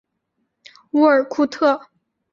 [0.93, 1.79] 乌尔库特。